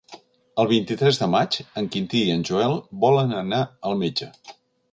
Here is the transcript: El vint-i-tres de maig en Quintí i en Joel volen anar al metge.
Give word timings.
El 0.61 0.67
vint-i-tres 0.71 1.19
de 1.23 1.27
maig 1.33 1.57
en 1.81 1.89
Quintí 1.97 2.23
i 2.29 2.33
en 2.37 2.47
Joel 2.51 2.73
volen 3.07 3.39
anar 3.43 3.61
al 3.91 4.03
metge. 4.05 4.35